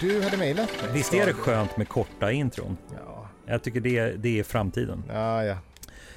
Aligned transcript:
Du 0.00 0.22
hade 0.22 0.36
mejlat 0.36 0.82
mig. 0.82 0.92
Visst 0.92 1.14
är 1.14 1.26
det 1.26 1.32
skönt 1.32 1.76
med 1.76 1.88
korta 1.88 2.32
intron? 2.32 2.76
Ja, 2.94 3.28
Jag 3.46 3.62
tycker 3.62 3.80
det, 3.80 4.10
det 4.10 4.38
är 4.38 4.42
framtiden. 4.42 5.02
ja, 5.12 5.44
ja. 5.44 5.56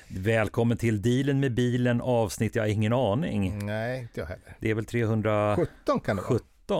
Välkommen 0.08 0.78
till 0.78 1.02
Dealen 1.02 1.40
med 1.40 1.54
bilen 1.54 2.02
avsnitt, 2.02 2.56
jag 2.56 2.64
har 2.64 2.68
ingen 2.68 2.94
aning. 2.94 3.66
Nej, 3.66 4.00
inte 4.02 4.20
jag 4.20 4.28
heller. 4.28 4.56
Det 4.60 4.70
är 4.70 4.76
väl 4.76 4.86
317. 4.86 5.66
17 5.86 6.00
kan 6.00 6.16
det 6.16 6.22
vara. 6.22 6.40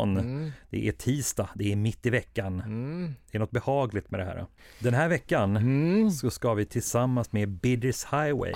Mm. 0.10 0.52
Det 0.70 0.88
är 0.88 0.92
tisdag, 0.92 1.50
det 1.56 1.72
är 1.72 1.76
mitt 1.76 2.06
i 2.06 2.10
veckan. 2.10 2.62
Mm. 2.62 3.16
Det 3.32 3.38
är 3.38 3.40
något 3.40 3.52
behagligt 3.52 4.12
med 4.12 4.20
det 4.20 4.26
här. 4.26 4.46
Den 4.80 4.94
här 4.94 5.08
veckan 5.10 5.58
Mm. 5.58 6.12
så 6.12 6.30
ska 6.32 6.54
vi 6.54 6.66
tillsammans 6.66 7.32
med 7.32 7.50
Bidders 7.50 8.06
Highway 8.06 8.54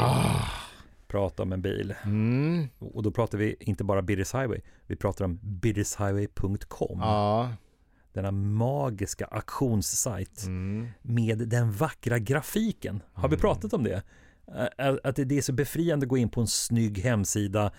prata 1.14 1.44
om 1.44 1.54
en 1.54 1.62
bil. 1.62 1.94
Mm. 2.06 2.68
Och 2.80 3.04
då 3.04 3.12
pratar 3.12 3.38
vi 3.38 3.56
inte 3.60 3.84
bara 3.84 4.02
Bidders 4.02 4.34
Highway, 4.34 4.60
vi 4.88 4.96
pratar 4.96 5.26
om 5.26 5.40
biddershighway.com. 5.44 7.00
Ja. 7.00 7.50
Denna 8.14 8.32
magiska 8.32 9.26
auktionssajt 9.26 10.44
Mm. 10.46 10.88
med 11.02 11.38
den 11.38 11.72
vackra 11.72 12.20
grafiken. 12.20 13.04
Har 13.14 13.30
vi 13.30 13.38
pratat 13.38 13.74
om 13.74 13.84
det? 13.84 14.04
Att 15.04 15.16
det 15.16 15.38
är 15.38 15.42
så 15.42 15.54
befriande 15.54 16.04
att 16.04 16.10
gå 16.10 16.18
in 16.18 16.30
på 16.30 16.42
en 16.42 16.48
snygg 16.48 16.98
hemsida 17.00 17.72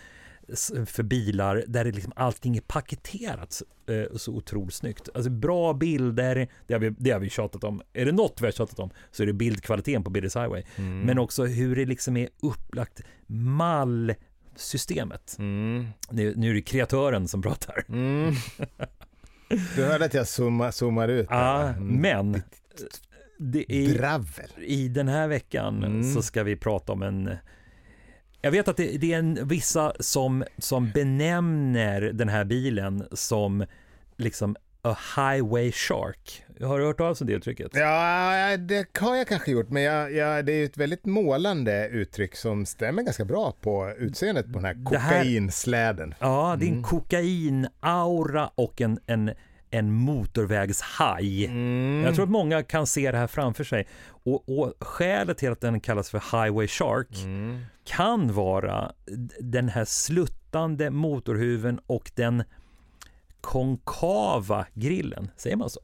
för 0.86 1.02
bilar 1.02 1.64
där 1.66 1.84
det 1.84 1.92
liksom 1.92 2.12
allting 2.16 2.56
är 2.56 2.60
paketerat 2.60 3.62
eh, 3.86 4.16
så 4.16 4.32
otroligt 4.32 4.74
snyggt. 4.74 5.08
Alltså 5.14 5.30
bra 5.30 5.74
bilder, 5.74 6.48
det 6.66 6.74
har, 6.74 6.80
vi, 6.80 6.90
det 6.98 7.10
har 7.10 7.20
vi 7.20 7.30
tjatat 7.30 7.64
om. 7.64 7.82
Är 7.92 8.04
det 8.04 8.12
något 8.12 8.40
vi 8.40 8.46
har 8.46 8.52
tjatat 8.52 8.78
om 8.78 8.90
så 9.10 9.22
är 9.22 9.26
det 9.26 9.32
bildkvaliteten 9.32 10.04
på 10.04 10.10
Bidders 10.10 10.36
Highway. 10.36 10.62
Mm. 10.76 11.00
Men 11.00 11.18
också 11.18 11.44
hur 11.44 11.76
det 11.76 11.84
liksom 11.84 12.16
är 12.16 12.28
upplagt 12.42 13.00
mallsystemet. 13.26 15.36
Mm. 15.38 15.86
Nu, 16.10 16.34
nu 16.36 16.50
är 16.50 16.54
det 16.54 16.62
kreatören 16.62 17.28
som 17.28 17.42
pratar. 17.42 17.84
Mm. 17.88 18.34
Du 19.76 19.84
hörde 19.84 20.04
att 20.04 20.14
jag 20.14 20.28
zooma, 20.28 20.72
zoomar 20.72 21.08
ut. 21.08 21.30
Mm. 21.30 22.00
men 22.00 22.42
det 23.38 23.72
är, 23.72 24.28
i 24.56 24.88
den 24.88 25.08
här 25.08 25.28
veckan 25.28 25.84
Mm. 25.84 26.14
så 26.14 26.22
ska 26.22 26.42
vi 26.42 26.56
prata 26.56 26.92
om 26.92 27.02
en 27.02 27.30
jag 28.44 28.50
vet 28.50 28.68
att 28.68 28.76
det, 28.76 28.98
det 28.98 29.12
är 29.12 29.18
en, 29.18 29.38
vissa 29.48 29.92
som, 30.00 30.44
som 30.58 30.90
benämner 30.90 32.00
den 32.00 32.28
här 32.28 32.44
bilen 32.44 33.04
som 33.12 33.64
liksom 34.16 34.56
a 34.82 34.96
highway 35.16 35.72
shark. 35.72 36.44
Har 36.60 36.78
du 36.78 36.84
hört 36.86 36.98
talas 36.98 37.20
om 37.20 37.26
det 37.26 37.32
uttrycket? 37.32 37.70
Ja, 37.74 38.56
det 38.56 38.98
har 38.98 39.16
jag 39.16 39.26
kanske 39.28 39.50
gjort, 39.50 39.68
men 39.70 39.82
jag, 39.82 40.12
jag, 40.12 40.44
det 40.46 40.52
är 40.52 40.64
ett 40.64 40.76
väldigt 40.76 41.04
målande 41.04 41.88
uttryck 41.88 42.36
som 42.36 42.66
stämmer 42.66 43.02
ganska 43.02 43.24
bra 43.24 43.54
på 43.60 43.92
utseendet 43.98 44.46
på 44.46 44.52
den 44.52 44.64
här 44.64 44.74
Det 44.74 44.98
här- 44.98 45.18
kokainsläden. 45.18 46.14
Ja, 46.20 46.56
det 46.58 46.64
är 46.64 46.68
en 46.68 46.72
Mm. 46.72 46.82
kokainaura 46.84 48.50
och 48.54 48.80
en, 48.80 48.98
en, 49.06 49.30
en 49.78 49.92
motorvägshaj. 49.92 51.44
Mm. 51.46 52.02
Jag 52.04 52.14
tror 52.14 52.24
att 52.24 52.30
många 52.30 52.62
kan 52.62 52.86
se 52.86 53.12
det 53.12 53.18
här 53.18 53.26
framför 53.26 53.64
sig. 53.64 53.86
Och, 54.06 54.58
och 54.58 54.72
skälet 54.80 55.38
till 55.38 55.52
att 55.52 55.60
den 55.60 55.80
kallas 55.80 56.10
för 56.10 56.18
highway 56.44 56.68
shark 56.68 57.08
Mm. 57.24 57.64
kan 57.84 58.32
vara 58.34 58.92
den 59.40 59.68
här 59.68 59.84
sluttande 59.84 60.90
motorhuven 60.90 61.80
och 61.86 62.10
den 62.14 62.42
konkava 63.40 64.66
grillen. 64.74 65.30
Säger 65.36 65.56
man 65.56 65.70
så? 65.70 65.80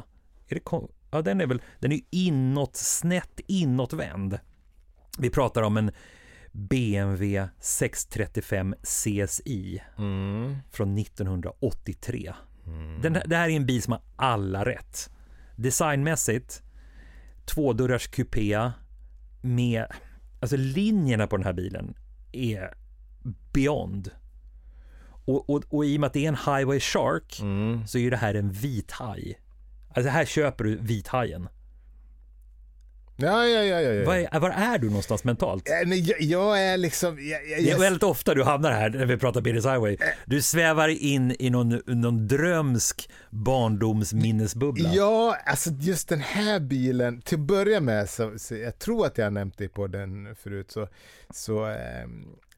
Är 0.48 0.54
det 0.54 0.60
kon- 0.60 0.92
ja, 1.10 1.22
den 1.22 1.40
är 1.40 1.46
väl, 1.46 1.62
den 1.78 1.92
är 1.92 2.00
inåt, 2.10 2.76
snett 2.76 3.40
inåtvänd. 3.46 4.38
Vi 5.18 5.30
pratar 5.30 5.62
om 5.62 5.76
en 5.76 5.90
BMW 6.52 7.48
635 7.60 8.74
CSI 8.82 9.82
Mm. 9.98 10.56
från 10.70 10.94
1983. 10.98 12.32
Den, 13.02 13.12
det 13.26 13.36
här 13.36 13.48
är 13.48 13.56
en 13.56 13.66
bil 13.66 13.82
som 13.82 13.92
har 13.92 14.02
alla 14.16 14.64
rätt. 14.64 15.10
Designmässigt, 15.56 16.62
tvådörrars 17.44 18.08
kupé 18.08 18.70
med, 19.40 19.86
alltså 20.40 20.56
linjerna 20.56 21.26
på 21.26 21.36
den 21.36 21.46
här 21.46 21.52
bilen 21.52 21.94
är 22.32 22.74
beyond. 23.52 24.10
Och, 25.24 25.50
och, 25.50 25.64
och 25.68 25.84
i 25.84 25.96
och 25.96 26.00
med 26.00 26.06
att 26.06 26.12
det 26.12 26.24
är 26.24 26.28
en 26.28 26.56
highway 26.56 26.80
shark 26.80 27.40
Mm. 27.40 27.86
så 27.86 27.98
är 27.98 28.10
det 28.10 28.16
här 28.16 28.34
en 28.34 28.52
vit 28.52 28.90
haj. 28.90 29.40
Alltså 29.94 30.10
här 30.10 30.24
köper 30.24 30.64
du 30.64 30.76
vithajen. 30.76 31.48
Ja, 33.22 33.46
ja, 33.46 33.62
ja, 33.62 33.80
ja. 33.80 33.92
ja. 33.92 34.06
Var, 34.06 34.14
är, 34.14 34.40
var 34.40 34.50
är 34.50 34.78
du 34.78 34.86
någonstans 34.86 35.24
mentalt? 35.24 35.68
Eh, 35.68 35.74
nej, 35.86 36.00
Jag, 36.00 36.20
jag 36.20 36.62
är 36.62 36.76
liksom... 36.76 37.08
Jag, 37.28 37.48
jag, 37.48 37.64
Det 37.64 37.70
är 37.70 37.78
väldigt 37.78 38.02
ofta 38.02 38.34
du 38.34 38.44
hamnar 38.44 38.72
här 38.72 38.90
när 38.90 39.06
vi 39.06 39.16
pratar 39.16 39.40
Bidders 39.40 39.64
Highway. 39.64 39.96
Du 40.26 40.42
svävar 40.42 40.88
in 40.88 41.36
i 41.38 41.50
någon, 41.50 41.82
någon 41.86 42.28
drömsk 42.28 43.10
barndomsminnesbubbla. 43.30 44.88
Ja, 44.92 45.36
alltså 45.46 45.70
just 45.70 46.08
den 46.08 46.20
här 46.20 46.60
bilen, 46.60 47.20
till 47.20 47.38
att 47.38 47.40
börja 47.44 47.80
med, 47.80 48.10
så, 48.10 48.38
så 48.38 48.54
jag 48.56 48.78
tror 48.78 49.06
att 49.06 49.18
jag 49.18 49.24
har 49.24 49.30
nämnt 49.30 49.58
det 49.58 49.68
på 49.68 49.86
den 49.86 50.36
förut, 50.42 50.70
så, 50.70 50.88
så 51.34 51.68
eh, 51.70 51.76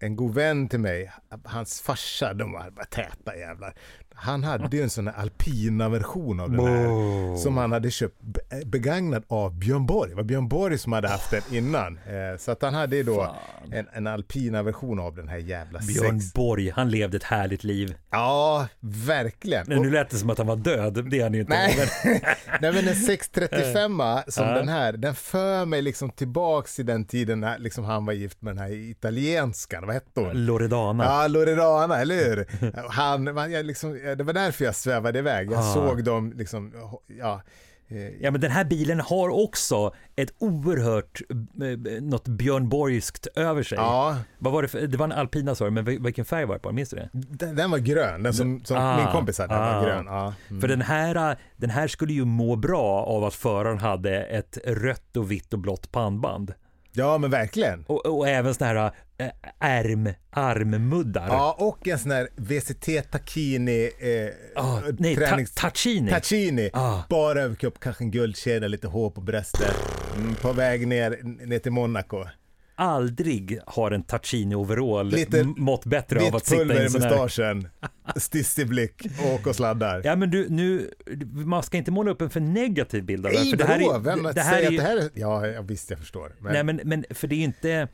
en 0.02 0.16
god 0.16 0.34
vän 0.34 0.68
till 0.68 0.80
mig, 0.80 1.12
hans 1.44 1.80
farsa, 1.80 2.34
de 2.34 2.52
var 2.52 2.70
bara 2.70 2.84
täta 2.84 3.36
jävlar. 3.36 3.74
Han 4.14 4.44
hade 4.44 4.76
ju 4.76 4.82
en 4.82 4.90
sån 4.90 5.06
här 5.06 5.14
alpina 5.14 5.88
version 5.88 6.40
av 6.40 6.50
den 6.50 6.60
här, 6.66 7.36
som 7.36 7.56
han 7.56 7.72
hade 7.72 7.90
köpt 7.90 8.16
be- 8.20 8.64
begagnad 8.66 9.24
av 9.28 9.54
Björn 9.58 9.86
Borg. 9.86 10.10
Det 10.10 10.16
var 10.16 10.22
Björn 10.22 10.48
Borg 10.48 10.78
som 10.78 10.92
hade 10.92 11.08
haft 11.08 11.30
den 11.30 11.42
innan. 11.50 11.96
Eh, 11.96 12.38
så 12.38 12.50
att 12.50 12.62
han 12.62 12.74
hade 12.74 12.96
ju 12.96 13.02
då 13.02 13.36
en, 13.72 13.88
en 13.92 14.06
alpina 14.06 14.62
version 14.62 14.98
av 15.00 15.14
den 15.14 15.28
här 15.28 15.36
jävla 15.38 15.78
Björn 15.80 16.20
sex... 16.20 16.34
Borg, 16.34 16.70
han 16.70 16.90
levde 16.90 17.16
ett 17.16 17.22
härligt 17.22 17.64
liv. 17.64 17.94
Ja, 18.10 18.68
verkligen. 18.80 19.64
Men 19.68 19.82
nu 19.82 19.90
lät 19.90 20.10
det 20.10 20.16
som 20.16 20.30
att 20.30 20.38
han 20.38 20.46
var 20.46 20.56
död, 20.56 21.10
det 21.10 21.18
är 21.18 21.22
han 21.22 21.34
ju 21.34 21.40
inte. 21.40 21.52
Nej. 21.52 21.90
Nej 22.60 22.72
men 22.72 22.88
en 22.88 22.96
635 22.96 24.02
som 24.28 24.46
Ja. 24.46 24.54
den 24.54 24.68
här, 24.68 24.92
den 24.92 25.14
för 25.14 25.64
mig 25.66 25.82
liksom 25.82 26.10
tillbaks 26.10 26.76
till 26.76 26.86
den 26.86 27.04
tiden 27.04 27.40
när 27.40 27.58
liksom 27.58 27.84
han 27.84 28.06
var 28.06 28.12
gift 28.12 28.42
med 28.42 28.50
den 28.56 28.58
här 28.64 28.72
italienskan, 28.72 29.86
vad 29.92 30.02
hette 30.02 30.20
hon? 30.20 30.46
Loredana. 30.46 31.04
Ja, 31.04 31.26
Loredana, 31.28 31.98
eller 32.00 32.14
hur? 32.14 32.46
Han, 32.90 33.34
man, 33.34 33.52
jag 33.52 33.66
liksom, 33.66 33.92
det 34.18 34.24
var 34.24 34.32
därför 34.32 34.64
jag 34.64 34.74
svävade 34.74 35.18
iväg. 35.18 35.52
Jag 35.52 35.58
Ah. 35.58 35.74
såg 35.74 36.04
dem 36.04 36.32
liksom, 36.36 36.72
ja. 37.18 37.42
eh, 37.88 38.08
Ja 38.20 38.30
men 38.30 38.40
den 38.40 38.50
här 38.50 38.64
bilen 38.64 39.00
har 39.00 39.28
också 39.44 39.94
ett 40.16 40.32
oerhört, 40.38 41.20
eh, 41.30 42.02
något 42.02 42.28
Björn 42.28 42.68
Borgskt 42.68 43.26
över 43.34 43.62
sig. 43.62 43.78
Ja, 43.78 44.16
Vad 44.38 44.52
var 44.52 44.62
det 44.62 44.68
för, 44.68 44.80
det 44.80 44.96
var 44.98 45.04
en 45.04 45.12
alpina 45.12 45.54
sa 45.54 45.70
men 45.70 45.84
vil- 45.84 46.04
vilken 46.04 46.24
färg 46.24 46.44
var 46.44 46.54
det 46.54 46.60
på? 46.60 46.72
Minns 46.72 46.90
du 46.90 46.96
det? 46.96 47.08
den, 47.12 47.56
den 47.56 47.70
var 47.70 47.78
grön, 47.78 48.22
den 48.22 48.34
som, 48.34 48.64
som 48.64 48.76
Ah, 48.76 48.96
min 48.96 49.06
kompis 49.06 49.38
hade, 49.38 49.54
den 49.54 49.62
ah. 49.62 49.74
var 49.80 49.84
grön. 49.86 50.06
Ja. 50.06 50.34
Mm. 50.50 50.60
För 50.60 50.68
den 50.68 50.82
här, 50.82 51.38
den 51.56 51.70
här 51.70 51.88
skulle 51.88 52.12
ju 52.12 52.24
må 52.24 52.56
bra 52.56 53.04
av 53.04 53.24
att 53.24 53.34
föraren 53.34 53.78
hade 53.78 54.22
ett 54.24 54.58
rött 54.66 55.16
och 55.16 55.30
vitt 55.30 55.52
och 55.52 55.58
blått 55.58 55.92
pannband. 55.92 56.54
Ja, 56.92 57.18
men 57.18 57.30
verkligen. 57.30 57.84
Och, 57.88 58.06
och 58.06 58.28
även 58.28 58.54
såna 58.54 58.68
här 58.70 58.92
äh, 59.18 59.28
ärm, 59.58 60.08
armmuddar. 60.30 61.26
Ja, 61.28 61.56
och 61.58 61.88
en 61.88 61.98
sån 61.98 62.10
här 62.10 62.28
VCT 62.36 63.10
Tacchini 63.10 63.90
eh, 63.98 64.62
Ah, 64.64 64.80
nej, 64.98 65.14
ta, 65.16 65.20
tränings... 65.26 65.54
Tacchini. 65.54 66.10
Tacchini, 66.10 66.70
Ah. 66.72 66.98
bara 67.08 67.42
överkropp, 67.42 67.80
kanske 67.80 68.04
en 68.04 68.10
guldkedja, 68.10 68.68
lite 68.68 68.86
hår 68.86 69.10
på 69.10 69.20
bröstet. 69.20 69.74
Mm, 70.16 70.34
på 70.34 70.52
väg 70.52 70.86
ner, 70.88 71.18
ner 71.46 71.58
till 71.58 71.72
Monaco. 71.72 72.24
Aldrig 72.82 73.58
har 73.66 73.90
en 73.90 74.04
m- 75.40 75.54
mått 75.56 75.84
bättre 75.84 76.26
av 76.26 76.36
att 76.36 76.46
sitta 76.46 76.74
i 76.74 76.84
en 76.84 76.90
sån 76.90 77.02
här... 77.02 77.10
mustaschen, 77.10 77.68
stissig 78.16 78.68
blick, 78.68 79.02
åk 79.34 79.46
och 79.46 79.56
sladdar. 79.56 80.02
Ja 80.04 80.16
men 80.16 80.30
du, 80.30 80.46
nu, 80.48 80.90
man 81.32 81.62
ska 81.62 81.76
inte 81.76 81.90
måla 81.90 82.10
upp 82.10 82.20
en 82.22 82.30
för 82.30 82.40
negativ 82.40 83.04
bild 83.04 83.26
av 83.26 83.32
det. 83.32 83.38
Nej, 83.38 83.50
För 83.50 83.56
det 83.56 83.64
här 83.64 83.94
är, 83.94 83.98
Vem 83.98 84.22
det 84.22 84.40
här 84.40 84.54
säger 84.54 84.66
är 84.72 84.72
att 84.72 84.76
det 84.76 84.82
här 84.82 84.96
är... 84.96 85.54
Ja, 85.54 85.62
visst 85.62 85.90
jag 85.90 85.98
förstår. 85.98 86.32
Men, 86.40 86.52
Nej 86.52 86.64
men, 86.64 86.80
men 86.84 87.04
för 87.10 87.28
det 87.28 87.34
är 87.34 87.44
inte... 87.44 87.88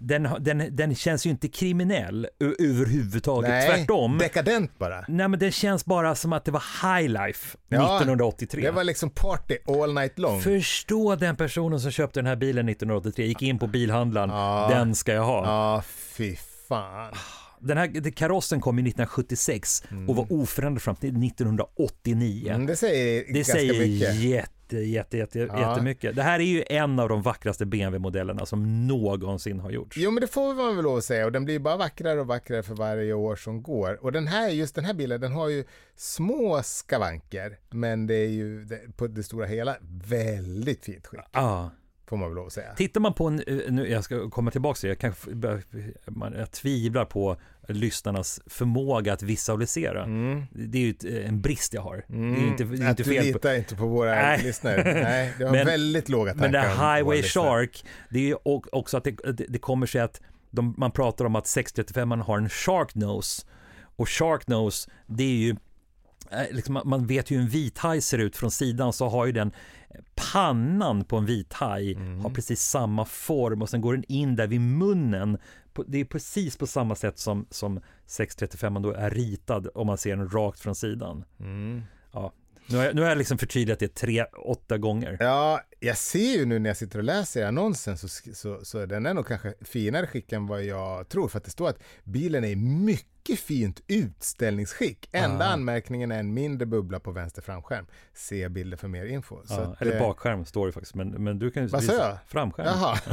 Den, 0.00 0.28
den, 0.40 0.76
den 0.76 0.94
känns 0.94 1.26
ju 1.26 1.30
inte 1.30 1.48
kriminell 1.48 2.26
överhuvudtaget, 2.58 3.50
nej, 3.50 3.68
tvärtom. 3.76 4.18
dekadent 4.18 4.78
bara. 4.78 5.04
Nej 5.08 5.28
men 5.28 5.38
den 5.40 5.52
känns 5.52 5.84
bara 5.84 6.14
som 6.14 6.32
att 6.32 6.44
det 6.44 6.50
var 6.50 6.62
high 6.98 7.08
life 7.08 7.56
Ja, 7.68 7.96
1983. 7.96 8.62
Det 8.62 8.70
var 8.70 8.84
liksom 8.84 9.10
party 9.10 9.56
all 9.66 9.94
night 9.94 10.18
long. 10.18 10.40
Förstå 10.40 11.16
den 11.16 11.36
personen 11.36 11.80
som 11.80 11.90
köpte 11.90 12.18
den 12.20 12.26
här 12.26 12.36
bilen 12.36 12.68
1983, 12.68 13.26
gick 13.26 13.42
in 13.42 13.58
på 13.58 13.66
bilhandlaren, 13.66 14.30
Ja. 14.30 14.68
den 14.70 14.94
ska 14.94 15.12
jag 15.12 15.24
ha. 15.24 15.44
Ja, 15.46 15.82
fy 15.88 16.36
fan. 16.68 17.12
Den 17.60 17.76
här 17.78 18.10
karossen 18.10 18.60
kom 18.60 18.78
ju 18.78 18.82
1976 18.82 19.82
och 20.08 20.16
var 20.16 20.32
oförändrad 20.32 20.82
fram 20.82 20.96
till 20.96 21.24
1989. 21.24 22.52
Mm, 22.54 22.66
det 22.66 22.76
säger 22.76 23.24
Det 23.26 23.32
ganska 23.32 23.52
säger 23.52 23.72
mycket. 23.86 24.14
Jätte, 24.72 25.16
jätte, 25.16 25.38
jätte, 25.38 25.52
Ja. 25.54 25.70
jättemycket. 25.70 26.16
Det 26.16 26.22
här 26.22 26.40
är 26.40 26.44
ju 26.44 26.64
en 26.70 26.98
av 26.98 27.08
de 27.08 27.22
vackraste 27.22 27.66
BMW-modellerna 27.66 28.46
som 28.46 28.86
någonsin 28.86 29.60
har 29.60 29.70
gjorts. 29.70 29.96
Jo 29.96 30.10
men 30.10 30.20
det 30.20 30.26
får 30.26 30.54
man 30.54 30.76
väl 30.76 30.84
lov 30.84 30.96
att 30.96 31.04
säga 31.04 31.26
och 31.26 31.32
den 31.32 31.44
blir 31.44 31.58
bara 31.58 31.76
vackrare 31.76 32.20
och 32.20 32.26
vackrare 32.26 32.62
för 32.62 32.74
varje 32.74 33.12
år 33.12 33.36
som 33.36 33.62
går. 33.62 34.04
Och 34.04 34.12
den 34.12 34.26
här, 34.26 34.48
just 34.48 34.74
den 34.74 34.84
här 34.84 34.94
bilen, 34.94 35.20
den 35.20 35.32
har 35.32 35.48
ju 35.48 35.64
små 35.96 36.60
skavanker 36.62 37.58
men 37.70 38.06
det 38.06 38.14
är 38.14 38.28
ju 38.28 38.64
det, 38.64 38.96
på 38.96 39.06
det 39.06 39.22
stora 39.22 39.46
hela 39.46 39.76
väldigt 40.08 40.84
fint 40.84 41.06
skick. 41.06 41.20
Ja. 41.32 41.70
Får 42.08 42.16
man 42.16 42.28
väl 42.28 42.36
lov 42.36 42.46
att 42.46 42.52
säga. 42.52 42.74
Tittar 42.74 43.00
man 43.00 43.14
på 43.14 43.26
en, 43.26 43.42
eh, 43.46 43.56
nu, 43.68 43.88
jag 43.90 44.04
ska 44.04 44.30
komma 44.30 44.50
tillbaka 44.50 44.76
till 44.78 44.88
det, 44.88 44.98
jag, 45.02 45.14
kan, 46.16 46.32
jag 46.36 46.50
tvivlar 46.50 47.04
på 47.04 47.36
lyssnarnas 47.68 48.40
förmåga 48.46 49.12
att 49.12 49.22
visualisera. 49.22 50.04
Mm. 50.04 50.46
Det 50.50 50.78
är 50.78 50.82
ju 50.82 50.90
ett, 50.90 51.04
en 51.04 51.40
brist 51.40 51.74
jag 51.74 51.82
har. 51.82 52.04
Mm. 52.08 52.34
Det 52.34 52.40
är 52.40 52.46
inte, 52.46 52.64
det 52.64 52.84
är 52.84 52.90
att 52.90 52.90
inte 52.90 53.02
du 53.02 53.10
fel 53.10 53.22
på, 53.22 53.26
litar 53.26 53.54
inte 53.54 53.76
på 53.76 53.86
våra 53.86 54.14
Nej. 54.14 54.42
lyssnare. 54.42 55.02
Nej, 55.02 55.32
du 55.38 55.44
har 55.44 55.52
Men- 55.56 55.66
väldigt 55.66 56.08
låga 56.08 56.32
tankar 56.34 56.50
Men 56.50 56.52
det 56.52 56.68
Highway. 56.68 57.22
Shark, 57.22 57.84
det 58.10 58.18
är 58.18 58.22
ju 58.22 58.36
också 58.44 58.96
att 58.96 59.04
det, 59.04 59.10
det, 59.32 59.44
det 59.48 59.58
kommer 59.58 59.86
sig 59.86 60.00
att 60.00 60.20
de, 60.50 60.74
man 60.78 60.90
pratar 60.90 61.24
om 61.24 61.36
att 61.36 61.46
635 61.46 62.08
man 62.08 62.20
har 62.20 62.38
en 62.38 62.48
shark 62.48 62.94
nose. 62.94 63.46
Och 63.96 64.08
shark 64.08 64.46
nose, 64.46 64.90
det 65.06 65.24
är 65.24 65.36
ju, 65.36 65.50
eh, 65.50 65.56
liksom, 66.50 66.80
man- 66.84 67.06
vet 67.06 67.30
ju 67.30 67.34
hur 67.36 67.42
en 67.42 67.48
vithaj 67.48 68.00
ser 68.00 68.18
ut 68.18 68.36
från 68.36 68.50
sidan 68.50 68.92
så 68.92 69.08
har 69.08 69.26
ju 69.26 69.32
den 69.32 69.52
eh, 69.90 70.00
pannan 70.32 71.04
på 71.04 71.16
en 71.16 71.26
vithaj 71.26 71.92
Mm. 71.92 72.20
har 72.20 72.30
precis 72.30 72.60
samma 72.62 73.04
form 73.04 73.62
och 73.62 73.68
sen 73.68 73.80
går 73.80 73.94
den 73.94 74.04
in 74.08 74.36
där 74.36 74.46
vid 74.46 74.60
munnen. 74.60 75.38
Det 75.86 76.00
är 76.00 76.04
precis 76.04 76.56
på 76.56 76.66
samma 76.66 76.94
sätt 76.94 77.18
som, 77.18 77.46
som 77.50 77.80
635 78.06 78.82
då 78.82 78.92
är 78.92 79.10
ritad 79.10 79.68
om 79.74 79.86
man 79.86 79.98
ser 79.98 80.16
den 80.16 80.28
rakt 80.30 80.60
från 80.60 80.74
sidan. 80.74 81.24
Mm. 81.40 81.82
Nu 82.68 82.76
har 82.76 82.84
jag, 82.84 82.94
nu 82.94 83.00
har 83.02 83.08
jag 83.08 83.18
liksom 83.18 83.38
förtydligat 83.38 83.78
det 83.78 83.94
tre, 83.94 84.24
åtta 84.24 84.78
gånger. 84.78 85.16
Ja, 85.20 85.60
jag 85.80 85.96
ser 85.96 86.38
ju 86.38 86.44
nu 86.46 86.58
när 86.58 86.70
jag 86.70 86.76
sitter 86.76 86.98
och 86.98 87.04
läser 87.04 87.40
i 87.40 87.44
annonsen 87.44 87.98
så, 87.98 88.08
så, 88.34 88.64
så 88.64 88.86
den 88.86 89.06
är 89.06 89.14
nog 89.14 89.26
kanske 89.26 89.54
finare 89.60 90.06
skick 90.06 90.32
än 90.32 90.46
vad 90.46 90.64
jag 90.64 91.08
tror. 91.08 91.28
För 91.28 91.38
att 91.38 91.44
det 91.44 91.50
står 91.50 91.68
att 91.68 91.78
bilen 92.04 92.44
är 92.44 92.48
i 92.48 92.56
mycket 92.56 93.38
fint 93.40 93.80
utställningsskick. 93.86 95.08
Enda 95.12 95.44
Ah. 95.48 95.52
anmärkningen 95.52 96.12
är 96.12 96.18
en 96.18 96.34
mindre 96.34 96.66
bubbla 96.66 97.00
på 97.00 97.10
vänster 97.10 97.42
framskärm. 97.42 97.86
Se 98.14 98.48
bilder 98.48 98.76
för 98.76 98.88
mer 98.88 99.06
info. 99.06 99.38
Ja, 99.48 99.60
att, 99.60 99.82
eller 99.82 99.92
eh, 99.94 100.00
bakskärm 100.00 100.44
står 100.44 100.66
det 100.66 100.72
faktiskt, 100.72 100.94
men, 100.94 101.08
men 101.08 101.38
du 101.38 101.50
kan 101.50 101.62
ju 101.62 101.68
visa-? 101.68 102.18
Framskärm. 102.26 102.66
Jaha. 102.66 102.98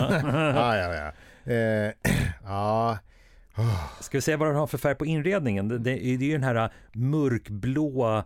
ja, 0.55 0.77
ja, 0.77 0.93
ja. 0.93 1.11
Eh, 1.53 1.91
ja. 2.43 2.97
Ska 4.01 4.17
vi 4.17 4.21
se 4.21 4.35
vad 4.35 4.47
den 4.47 4.55
har 4.55 4.67
för 4.67 4.77
färg 4.77 4.95
på 4.95 5.05
inredningen? 5.05 5.67
Det, 5.67 5.77
det, 5.77 5.95
det 5.95 6.09
är 6.09 6.17
ju 6.17 6.31
den 6.31 6.43
här 6.43 6.73
mörkblåa, 6.93 8.23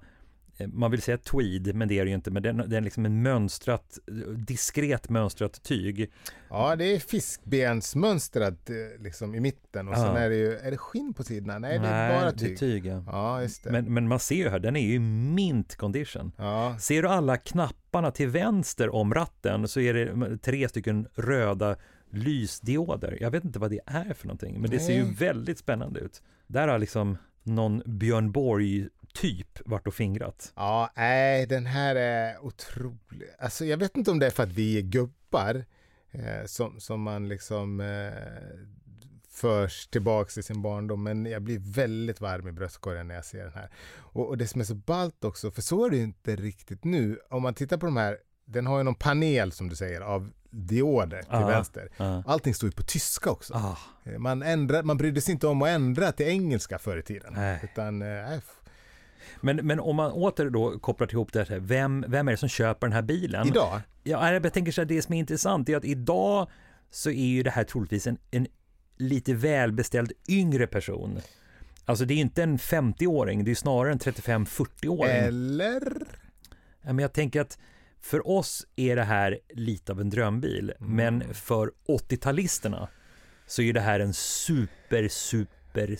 man 0.68 0.92
vill 0.92 1.02
säga 1.02 1.18
tweed, 1.18 1.76
men 1.76 1.88
det 1.88 2.00
är 2.00 2.06
det 2.06 2.10
ju 2.10 2.16
inte, 2.16 2.32
men 2.32 2.44
den, 2.44 2.58
den 2.58 2.74
är 2.74 2.82
liksom 2.82 3.06
en 3.06 3.22
mönstrat, 3.22 3.98
diskret 4.36 5.10
mönstrat 5.10 5.64
tyg. 5.64 6.12
ja, 6.50 6.76
det 6.76 6.86
är 6.96 7.00
fiskbensmönstrat 7.00 8.70
eh, 8.70 9.04
liksom 9.04 9.36
i 9.36 9.40
mitten 9.40 9.88
och 9.88 9.96
sen 9.96 10.06
Ja. 10.06 10.18
är 10.18 10.30
det 10.30 10.36
ju, 10.36 10.58
är 10.58 10.72
det 10.72 10.78
skinn 10.78 11.14
på 11.14 11.24
sidorna? 11.24 11.60
Nej, 11.60 11.80
det 11.80 11.88
är 11.88 12.22
bara 12.22 12.32
det 12.32 12.46
är 12.46 12.48
tyg. 12.48 12.58
tyg 12.60 12.86
ja. 12.86 13.04
Ja, 13.08 13.42
just 13.42 13.64
det. 13.64 13.72
Men, 13.72 13.94
men 13.94 14.08
man 14.08 14.20
ser 14.20 14.36
ju 14.36 14.50
här, 14.50 14.60
den 14.60 14.76
är 14.76 14.86
ju 14.88 15.00
mint 15.00 15.76
condition. 15.76 16.32
Ja, 16.38 16.78
Ser 16.80 17.02
du 17.02 17.08
alla 17.10 17.38
knapparna 17.38 18.12
till 18.12 18.28
vänster 18.30 18.96
om 18.96 19.14
ratten 19.14 19.68
så 19.68 19.80
är 19.80 19.94
det 19.94 20.38
tre 20.38 20.70
stycken 20.70 21.08
röda 21.16 21.76
lysdioder. 22.12 23.18
Jag 23.22 23.32
vet 23.32 23.44
inte 23.46 23.60
vad 23.60 23.72
det 23.72 23.80
är 23.86 24.14
för 24.14 24.28
någonting, 24.28 24.62
men 24.62 24.70
det 24.72 24.80
ser 24.80 24.94
ju 24.94 25.04
Nej. 25.04 25.14
väldigt 25.14 25.58
spännande 25.58 26.00
ut. 26.00 26.22
Där 26.48 26.68
har 26.68 26.80
liksom 26.80 27.18
någon 27.44 27.82
Björn 27.86 28.32
Borg 28.32 28.88
typ 29.22 29.60
varit 29.66 29.88
och 29.88 29.94
fingrat. 29.94 30.54
Ja, 30.56 30.92
nej, 30.96 31.46
den 31.46 31.66
här 31.66 31.96
är 31.96 32.46
otrolig. 32.46 33.28
Alltså, 33.40 33.66
jag 33.66 33.78
vet 33.78 33.98
inte 33.98 34.12
om 34.12 34.20
det 34.20 34.26
är 34.26 34.30
för 34.32 34.44
att 34.44 34.52
vi 34.52 34.78
är 34.78 34.82
gubbar 34.82 35.66
eh, 36.12 36.46
som, 36.46 36.80
som 36.80 37.02
man 37.02 37.28
liksom 37.30 37.80
eh, 37.80 38.68
förs 39.30 39.88
tillbaks 39.88 40.38
i 40.38 40.44
sin 40.44 40.62
barndom, 40.62 41.04
men 41.04 41.26
jag 41.26 41.42
blir 41.42 41.60
väldigt 41.60 42.22
varm 42.22 42.48
i 42.48 42.52
bröstkorgen 42.52 43.08
när 43.08 43.16
jag 43.16 43.26
ser 43.26 43.44
den 43.44 43.54
här. 43.54 43.70
Och, 43.98 44.28
och 44.28 44.38
det 44.38 44.48
som 44.48 44.62
är 44.62 44.66
så 44.66 44.76
ballt 44.76 45.24
också, 45.24 45.52
för 45.52 45.62
så 45.62 45.86
är 45.86 45.90
det 45.90 45.98
ju 45.98 46.04
inte 46.04 46.36
riktigt 46.36 46.84
nu. 46.84 47.20
Om 47.30 47.44
man 47.44 47.54
tittar 47.54 47.78
på 47.78 47.86
de 47.86 47.98
här, 47.98 48.18
den 48.46 48.68
har 48.68 48.78
ju 48.78 48.84
någon 48.84 48.96
panel 48.96 49.52
som 49.52 49.70
du 49.70 49.76
säger 49.76 50.02
av 50.02 50.32
dioder 50.50 51.20
till 51.22 51.28
Ja. 51.32 51.48
vänster. 51.48 51.90
Ja. 51.98 52.24
Allting 52.28 52.54
står 52.54 52.68
ju 52.68 52.72
på 52.76 52.84
tyska 52.84 53.30
också. 53.30 53.54
Ah, 53.54 53.78
Eh, 54.04 54.18
Man, 54.20 54.44
ändrar, 54.44 54.84
man 54.84 54.98
brydde 54.98 55.22
sig 55.22 55.32
inte 55.32 55.48
om 55.48 55.62
att 55.62 55.68
ändra 55.70 56.12
till 56.12 56.28
engelska 56.28 56.80
förr 56.80 56.98
i 56.98 57.02
tiden. 57.04 57.34
Nej. 57.36 57.60
Utan, 57.64 58.02
eh, 58.02 58.34
men, 59.42 59.56
men 59.56 59.80
om 59.80 59.96
man 59.96 60.12
åter 60.12 60.50
då 60.50 60.80
kopplar 60.80 61.14
ihop 61.14 61.34
det 61.34 61.50
här, 61.50 61.60
vem, 61.60 62.06
vem 62.08 62.28
är 62.28 62.32
det 62.32 62.38
som 62.38 62.50
köper 62.50 62.88
den 62.88 62.94
här 62.94 63.02
bilen? 63.02 63.48
idag, 63.48 63.82
Ja, 64.04 64.34
jag 64.34 64.54
tänker 64.54 64.72
så 64.72 64.82
här, 64.82 64.86
det 64.86 65.02
som 65.02 65.14
är 65.14 65.20
intressant 65.20 65.70
är 65.70 65.78
att 65.78 65.86
idag 65.86 66.50
så 66.92 67.10
är 67.10 67.26
ju 67.26 67.44
det 67.44 67.50
här 67.50 67.64
troligtvis 67.64 68.08
en, 68.08 68.18
en 68.32 68.48
lite 68.98 69.34
välbeställd 69.34 70.12
yngre 70.30 70.68
person. 70.68 71.20
Alltså 71.86 72.06
det 72.06 72.14
är 72.14 72.18
inte 72.18 72.44
en 72.44 72.58
50-åring, 72.58 73.44
det 73.44 73.52
är 73.52 73.56
snarare 73.56 73.92
en 73.94 74.00
35-40-åring. 74.00 75.12
eller? 75.16 75.94
Ja, 76.82 76.94
men 76.94 77.00
jag 77.00 77.14
tänker 77.14 77.42
att 77.42 77.58
för 78.00 78.28
oss 78.28 78.66
är 78.76 78.96
det 78.96 79.04
här 79.04 79.40
lite 79.54 79.92
av 79.92 80.02
en 80.02 80.10
drömbil, 80.10 80.74
Mm. 80.80 80.96
men 80.96 81.34
för 81.34 81.72
80-talisterna 81.88 82.88
så 83.48 83.62
är 83.62 83.74
det 83.74 83.80
här 83.82 84.00
en 84.00 84.14
super, 84.14 85.08
super 85.08 85.96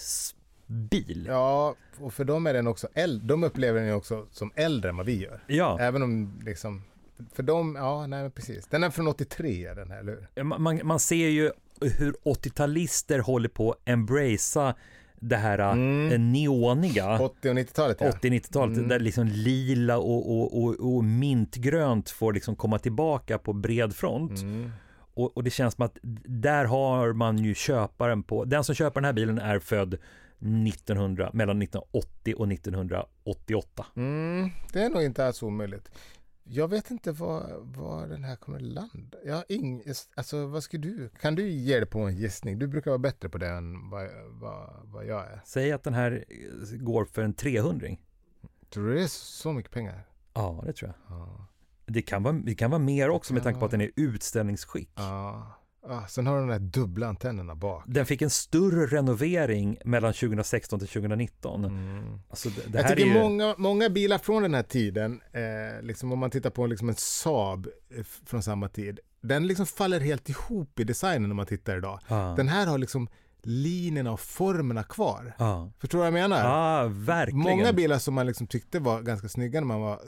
bil. 0.68 1.26
Ja, 1.30 1.76
och 2.00 2.14
för 2.14 2.24
dem 2.26 2.48
är 2.48 2.54
den 2.54 2.68
också 2.68 2.88
äldre. 2.94 3.28
De 3.28 3.44
upplever 3.44 3.82
den 3.82 3.94
också 3.94 4.26
som 4.32 4.52
äldre 4.56 4.90
än 4.90 4.98
vad 4.98 5.06
vi 5.06 5.18
gör. 5.24 5.44
Ja, 5.48 5.78
Även 5.80 6.04
om 6.04 6.42
liksom, 6.46 6.84
för 7.34 7.44
dem, 7.44 7.76
ja, 7.80 8.08
nej 8.08 8.22
men 8.22 8.32
precis. 8.32 8.68
Den 8.68 8.84
är 8.84 8.90
från 8.90 9.08
83 9.08 9.74
den 9.74 9.92
här, 9.92 10.00
eller 10.00 10.28
hur? 10.36 10.44
man, 10.44 10.80
man- 10.84 11.00
ser 11.00 11.28
ju 11.28 11.52
hur 11.82 12.14
80-talister 12.26 13.20
håller 13.20 13.50
på 13.50 13.72
att 13.72 13.78
embracea 13.90 14.76
det 15.20 15.36
här 15.38 15.60
Mm. 15.60 16.08
mm. 16.08 16.32
neoniga. 16.32 17.20
80 17.20 17.50
och 17.50 17.56
90-talet 17.56 17.98
ja. 18.00 18.12
80-90-talet 18.12 18.78
Mm. 18.78 18.90
där 18.90 19.00
liksom 19.00 19.28
lila 19.28 19.98
och, 19.98 20.32
och, 20.32 20.64
och, 20.64 20.96
och 20.96 21.04
mintgrönt 21.04 22.10
får 22.10 22.34
liksom 22.34 22.56
komma 22.56 22.80
tillbaka 22.80 23.38
på 23.38 23.54
bred 23.54 23.96
front. 23.96 24.42
Mm. 24.42 24.72
Och, 25.14 25.38
och 25.38 25.44
det 25.44 25.50
känns 25.50 25.74
som 25.74 25.86
att 25.86 25.98
där 26.26 26.66
har 26.66 27.14
man 27.14 27.38
ju 27.38 27.54
köparen 27.56 28.24
på, 28.24 28.46
den 28.46 28.64
som 28.64 28.76
köper 28.76 29.02
den 29.02 29.06
här 29.06 29.14
bilen 29.14 29.40
är 29.40 29.60
född 29.60 29.98
1900, 30.40 31.30
mellan 31.34 31.62
1980 31.62 32.36
och 32.38 32.52
1988. 32.52 33.86
Mm, 33.96 34.50
det 34.74 34.82
är 34.82 34.90
nog 34.90 35.04
inte 35.04 35.26
alls 35.26 35.44
omöjligt. 35.44 35.92
Jag 36.44 36.68
vet 36.68 36.92
inte 36.92 37.12
var, 37.12 37.58
var 37.62 38.08
den 38.08 38.24
här 38.24 38.36
kommer 38.36 38.60
landa. 38.60 39.18
Jag 39.26 39.36
har 39.36 39.46
ing, 39.50 39.84
alltså 40.16 40.46
vad 40.46 40.64
ska 40.64 40.78
du, 40.78 41.10
kan 41.22 41.36
du 41.36 41.50
ge 41.50 41.76
dig 41.80 41.86
på 41.86 42.00
en 42.00 42.18
gissning? 42.18 42.60
Du 42.60 42.68
brukar 42.68 42.92
vara 42.92 42.98
bättre 43.00 43.30
på 43.30 43.38
det 43.38 43.48
än 43.48 43.90
vad, 43.90 44.10
vad, 44.30 44.70
vad 44.84 45.06
jag 45.06 45.26
är. 45.26 45.42
Säg 45.46 45.72
att 45.72 45.84
den 45.84 45.94
här 45.94 46.26
eh, 46.30 46.78
går 46.78 47.06
för 47.06 47.22
en 47.22 47.34
300 47.34 47.88
Tror 48.70 48.88
du 48.88 48.96
det 48.96 49.04
är 49.04 49.08
så 49.08 49.54
mycket 49.54 49.72
pengar? 49.72 50.08
Ja, 50.34 50.64
det 50.66 50.74
tror 50.74 50.94
jag. 51.08 51.18
Ja. 51.18 51.48
Det 51.86 52.02
kan 52.02 52.24
vara, 52.24 52.34
det 52.34 52.56
kan 52.56 52.72
vara 52.72 52.80
mer 52.80 53.10
också 53.10 53.34
med 53.34 53.44
tanke 53.44 53.60
på 53.60 53.66
att 53.66 53.72
den 53.72 53.82
är 53.82 53.92
utställningsskick. 53.96 54.90
ja. 54.96 55.57
Ah, 55.90 56.08
sen 56.08 56.28
har 56.28 56.40
den 56.40 56.48
där 56.48 56.60
dubbla 56.60 57.08
antennerna 57.08 57.56
bak. 57.56 57.84
Den 57.88 58.06
fick 58.06 58.22
en 58.22 58.30
större 58.30 58.86
renovering 58.86 59.78
mellan 59.86 60.14
2016 60.14 60.80
till 60.80 60.88
2019. 60.88 61.66
Mm. 61.66 62.20
Alltså 62.30 62.50
det, 62.50 62.62
det 62.68 62.78
Jag 62.78 62.84
här 62.84 62.96
tycker 62.96 63.10
är 63.10 63.16
ju... 63.16 63.22
många, 63.22 63.56
många 63.58 63.90
bilar 63.90 64.18
från 64.18 64.44
den 64.44 64.54
här 64.54 64.64
tiden, 64.64 65.22
eh, 65.32 65.82
liksom 65.82 66.12
om 66.12 66.20
man 66.20 66.30
tittar 66.30 66.50
på 66.50 66.68
liksom 66.68 66.90
en 66.90 66.96
Saab 66.96 67.68
eh, 67.98 68.04
från 68.26 68.44
samma 68.44 68.70
tid, 68.70 69.00
den 69.22 69.48
liksom 69.48 69.66
faller 69.66 70.00
helt 70.00 70.30
ihop 70.30 70.80
i 70.80 70.84
designen 70.84 71.32
om 71.32 71.38
man 71.38 71.46
tittar 71.46 71.78
idag. 71.78 72.00
Ja. 72.08 72.34
Den 72.38 72.48
här 72.48 72.68
har 72.68 72.78
liksom 72.78 73.10
linjerna 73.42 74.12
och 74.12 74.20
formerna 74.20 74.84
kvar. 74.84 75.34
Ja. 75.38 75.72
Förstår 75.80 75.98
du 75.98 76.00
vad 76.00 76.08
jag 76.08 76.30
menar? 76.30 76.44
ja, 76.44 76.88
verkligen. 76.88 77.40
Många 77.40 77.74
bilar 77.74 78.00
som 78.00 78.14
man 78.14 78.28
liksom 78.28 78.48
tyckte 78.48 78.80
var 78.80 79.02
ganska 79.02 79.30
snygga 79.30 79.60
när 79.60 79.68
man 79.68 79.82
var, 79.82 80.02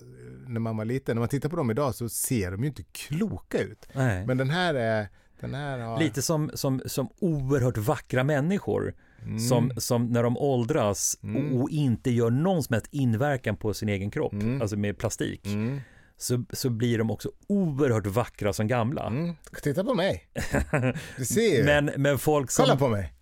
när 0.47 0.59
man 0.59 0.77
var 0.77 0.85
liten, 0.85 1.15
när 1.15 1.19
man 1.19 1.29
tittar 1.29 1.49
på 1.49 1.55
dem 1.55 1.71
idag 1.71 1.95
så 1.95 2.09
ser 2.09 2.51
de 2.51 2.61
ju 2.61 2.67
inte 2.67 2.83
kloka 2.83 3.59
ut. 3.59 3.87
Nej. 3.93 4.25
Men 4.25 4.37
den 4.37 4.49
här 4.49 4.73
är, 4.73 5.01
här 5.01 5.09
har... 5.47 5.99
Lite 5.99 6.21
som, 6.21 6.51
som, 6.53 6.81
som 6.85 7.09
oerhört 7.19 7.77
vackra 7.77 8.23
människor 8.23 8.93
Mm. 9.23 9.39
som, 9.39 9.71
som 9.77 10.05
när 10.07 10.23
de 10.23 10.37
åldras 10.37 11.17
Mm. 11.23 11.53
och, 11.53 11.61
och 11.63 11.69
inte 11.69 12.11
gör 12.11 12.29
någon 12.29 12.63
som 12.63 12.73
helst 12.73 12.87
inverkan 12.91 13.57
på 13.57 13.73
sin 13.73 13.89
egen 13.89 14.11
kropp, 14.11 14.33
Mm. 14.33 14.61
alltså 14.61 14.77
med 14.77 14.97
plastik, 14.97 15.45
Mm. 15.45 15.79
så, 16.17 16.43
så 16.53 16.69
blir 16.69 16.97
de 16.97 17.11
också 17.11 17.31
oerhört 17.47 18.05
vackra 18.07 18.53
som 18.53 18.67
gamla. 18.67 19.07
Mm. 19.07 19.35
Titta 19.63 19.83
på 19.83 19.93
mig. 19.93 20.27
Du 21.17 21.25
ser 21.25 21.57
ju. 21.57 21.63
Men, 21.63 21.91
men 21.97 22.17
folk 22.19 22.51
som... 22.51 22.65
Kolla 22.65 22.77
på 22.77 22.87
mig. 22.87 23.13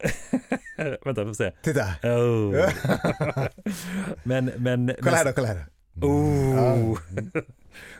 Vänta, 1.05 1.25
får 1.25 1.33
se. 1.33 1.51
Titta. 1.63 1.85
Oh. 2.03 2.69
men, 4.23 4.45
men, 4.57 4.91
Kolla 5.01 5.15
här 5.15 5.25
då, 5.25 5.31
kolla 5.31 5.47
här 5.47 5.65
då. 5.93 6.07
Oh. 6.07 6.99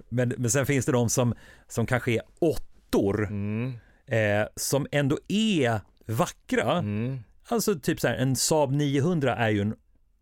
men, 0.09 0.33
men 0.37 0.49
sen 0.51 0.65
finns 0.65 0.85
det 0.85 0.91
de 0.91 1.09
som, 1.09 1.35
som 1.67 1.85
kanske 1.85 2.11
är 2.11 2.21
åttor, 2.39 3.25
Mm. 3.27 3.73
Eh, 4.07 4.47
som 4.55 4.87
ändå 4.91 5.17
är 5.27 5.81
vackra. 6.05 6.71
Mm. 6.77 7.19
Alltså 7.47 7.79
typ 7.79 7.99
så 7.99 8.07
här, 8.07 8.15
en 8.15 8.35
Saab 8.35 8.71
900 8.71 9.35
är 9.35 9.49
ju 9.49 9.61
en 9.61 9.75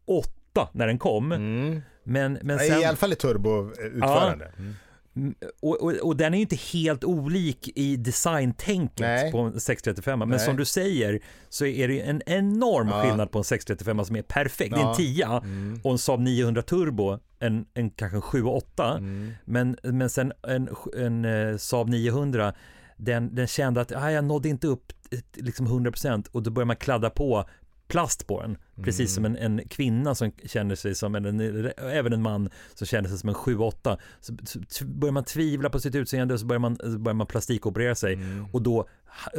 åtta 0.06 0.70
när 0.74 0.88
den 0.88 0.98
kom. 1.00 1.32
Mm. 1.32 1.82
Men, 2.04 2.40
men 2.42 2.62
I 2.62 2.68
sen, 2.68 2.88
alla 2.88 2.96
fall 2.98 3.14
i 3.14 3.16
turboutförande. 3.16 4.52
Mm. 4.58 5.36
och, 5.62 5.82
och, 5.84 5.92
och 5.94 6.18
den 6.18 6.34
är 6.34 6.38
ju 6.38 6.42
inte 6.42 6.56
helt 6.56 7.04
olik 7.04 7.70
i 7.76 7.96
designtänket 7.98 9.00
Nej. 9.00 9.32
på 9.32 9.40
en 9.40 9.60
635. 9.60 10.20
Men 10.20 10.30
Nej. 10.30 10.40
som 10.40 10.58
du 10.58 10.66
säger 10.66 11.20
så 11.50 11.66
är 11.66 11.88
det 11.88 12.02
en 12.02 12.22
enorm 12.26 12.88
Ja. 12.88 13.02
skillnad 13.04 13.32
på 13.32 13.38
en 13.38 13.44
635 13.44 14.06
som 14.06 14.16
är 14.16 14.22
perfekt. 14.22 14.76
Det 14.76 14.80
är 14.82 14.84
Ja. 14.84 14.90
en 14.90 14.96
10 14.98 15.26
Mm. 15.26 15.80
och 15.84 15.92
en 15.92 15.98
Saab 15.98 16.20
900 16.20 16.62
turbo, 16.62 17.20
en, 17.40 17.66
en 17.74 17.90
kanske 17.90 18.18
en 18.18 18.22
7-8. 18.22 18.98
Mm. 18.98 19.32
Men, 19.46 19.78
men 19.84 20.10
sen 20.10 20.34
en, 20.48 20.70
en 20.98 21.26
eh, 21.26 21.58
Saab 21.58 21.90
900, 21.90 22.54
den, 22.98 23.36
den 23.36 23.48
kände 23.48 23.82
att 23.82 23.92
ah, 23.92 24.12
jag 24.12 24.24
nådde 24.24 24.50
inte 24.50 24.68
upp 24.68 24.94
liksom 25.36 25.68
100% 25.68 26.28
och 26.32 26.44
då 26.44 26.52
börjar 26.52 26.66
man 26.66 26.76
kladda 26.76 27.10
på 27.10 27.50
plast 27.88 28.28
på 28.28 28.42
den. 28.42 28.58
Precis 28.84 29.14
som 29.14 29.26
en, 29.26 29.38
en 29.38 29.62
kvinna 29.68 30.16
som 30.16 30.32
känner 30.46 30.76
sig 30.76 30.96
som 30.96 31.16
en, 31.16 31.26
en, 31.26 31.72
även 31.78 32.14
en 32.14 32.22
man 32.22 32.50
som 32.74 32.88
känner 32.88 33.10
sig 33.10 33.18
som 33.18 33.30
en 33.30 33.36
7-8. 33.36 33.98
Så, 34.22 34.34
så, 34.70 34.86
börjar 34.86 35.12
man 35.14 35.24
tvivla 35.24 35.70
på 35.70 35.80
sitt 35.80 35.96
utseende 35.96 36.34
och 36.34 36.40
så 36.40 36.46
börjar 36.46 36.60
man, 36.60 36.76
så 36.76 37.00
börjar 37.00 37.14
man 37.16 37.28
plastikoperera 37.28 37.96
sig. 37.96 38.20
Och 38.54 38.62
då, 38.62 38.88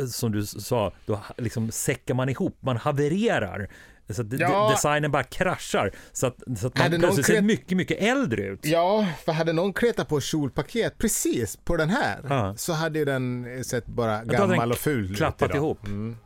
som 0.09 0.33
du 0.33 0.47
sa, 0.47 0.93
då 1.07 1.21
liksom 1.37 1.71
säckar 1.71 2.15
man 2.15 2.29
ihop, 2.29 2.57
man 2.61 2.77
havererar. 2.77 3.69
Så 4.11 4.23
att 4.23 4.33
Ja. 4.33 4.49
de- 4.49 4.73
designen 4.73 5.11
bara 5.11 5.23
kraschar. 5.23 5.91
Så 6.13 6.27
att, 6.27 6.37
så 6.59 6.67
att 6.67 6.75
man 6.79 6.83
Hade 6.83 6.99
plötsligt 6.99 7.27
ser 7.27 7.35
kret- 7.35 7.45
mycket, 7.45 7.77
mycket 7.77 8.03
äldre 8.03 8.43
ut. 8.43 8.61
Ja, 8.67 9.07
för 9.25 9.33
hade 9.33 9.53
någon 9.53 9.73
kletat 9.73 10.09
på 10.09 10.21
kjolpaket 10.21 10.99
precis 10.99 11.57
på 11.57 11.77
den 11.77 11.91
här 11.91 12.21
Ja. 12.29 12.55
så 12.57 12.73
hade 12.73 12.99
ju 12.99 13.05
den 13.05 13.47
sett 13.65 13.87
bara 13.87 14.25
gammal 14.25 14.71
och 14.73 14.79
ful 14.79 15.11
ut 15.11 15.17
klappat 15.17 15.55
ihop. 15.55 15.87
Mm. 15.87 16.17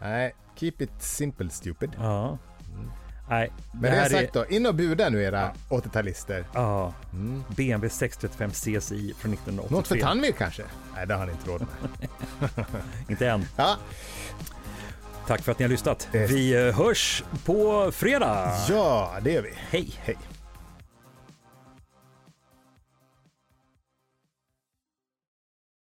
Nej, 0.00 0.34
keep 0.56 0.72
it 0.78 0.90
simple 0.98 1.50
stupid. 1.50 1.90
Ja. 1.98 2.38
Nej, 3.28 3.52
det 3.72 3.78
Men 3.80 3.90
det 3.90 3.96
är... 3.98 4.08
sagt 4.08 4.32
då, 4.32 4.46
in 4.46 4.66
och 4.66 4.74
buda 4.74 5.08
nu 5.08 5.22
era 5.22 5.52
80-talister. 5.68 6.44
Ja, 6.54 6.94
BMW 7.48 7.88
635 7.90 8.50
CSI 8.50 9.14
från 9.18 9.32
1983. 9.32 9.52
Mm. 9.58 9.72
Något 9.72 9.88
för 9.88 9.96
Tanvir 9.98 10.32
kanske? 10.32 10.62
Nej, 10.94 11.06
det 11.06 11.14
har 11.14 11.26
ni 11.26 11.32
inte 11.32 11.50
råd 11.50 11.60
med. 11.60 12.08
Inte 13.08 13.28
än. 13.28 13.44
Ja, 13.56 13.76
Tack 15.26 15.42
för 15.42 15.52
att 15.52 15.58
ni 15.58 15.62
har 15.64 15.70
lyssnat. 15.70 16.08
Det- 16.12 16.26
Vi 16.26 16.68
eh, 16.68 16.74
hörs 16.78 17.24
på 17.44 17.90
fredag. 17.92 18.56
ja 18.68 19.12
det 19.22 19.32
gör 19.32 19.42
vi. 19.42 19.52
Hej! 19.70 19.94
Hej. 20.04 20.16